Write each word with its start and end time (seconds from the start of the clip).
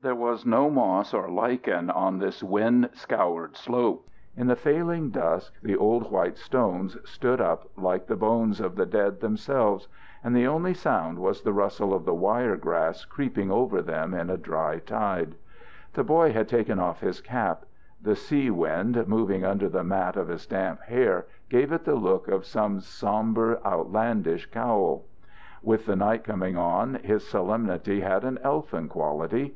There 0.00 0.14
was 0.14 0.46
no 0.46 0.70
moss 0.70 1.12
or 1.12 1.28
lichen 1.28 1.90
on 1.90 2.18
this 2.18 2.42
wind 2.42 2.88
scoured 2.94 3.56
slope. 3.56 4.08
In 4.36 4.46
the 4.46 4.54
falling 4.56 5.10
dusk 5.10 5.52
the 5.62 5.76
old 5.76 6.10
white 6.12 6.38
stones 6.38 6.96
stood 7.04 7.40
up 7.40 7.68
like 7.76 8.06
the 8.06 8.16
bones 8.16 8.60
of 8.60 8.76
the 8.76 8.86
dead 8.86 9.20
themselves, 9.20 9.88
and 10.24 10.34
the 10.34 10.46
only 10.46 10.72
sound 10.74 11.18
was 11.18 11.42
the 11.42 11.52
rustle 11.52 11.92
of 11.92 12.04
the 12.04 12.14
wire 12.14 12.56
grass 12.56 13.04
creeping 13.04 13.50
over 13.50 13.82
them 13.82 14.14
in 14.14 14.30
a 14.30 14.38
dry 14.38 14.78
tide. 14.78 15.34
The 15.92 16.04
boy 16.04 16.32
had 16.32 16.48
taken 16.48 16.78
off 16.78 17.00
his 17.00 17.20
cap; 17.20 17.64
the 18.00 18.14
sea 18.16 18.48
wind 18.48 19.08
moving 19.08 19.44
under 19.44 19.68
the 19.68 19.84
mat 19.84 20.16
of 20.16 20.28
his 20.28 20.46
damp 20.46 20.82
hair 20.82 21.26
gave 21.50 21.72
it 21.72 21.84
the 21.84 21.96
look 21.96 22.28
of 22.28 22.46
some 22.46 22.80
somber, 22.80 23.60
outlandish 23.66 24.46
cowl. 24.46 25.04
With 25.62 25.84
the 25.84 25.96
night 25.96 26.22
coming 26.22 26.56
on, 26.56 26.94
his 27.02 27.26
solemnity 27.26 28.00
had 28.00 28.24
an 28.24 28.38
elfin 28.42 28.88
quality. 28.88 29.54